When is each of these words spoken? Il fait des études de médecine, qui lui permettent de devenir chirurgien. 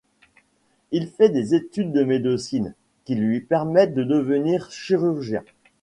Il 0.91 1.11
fait 1.11 1.29
des 1.29 1.53
études 1.53 1.91
de 1.91 2.03
médecine, 2.03 2.73
qui 3.05 3.13
lui 3.13 3.39
permettent 3.39 3.93
de 3.93 4.03
devenir 4.03 4.71
chirurgien. 4.71 5.43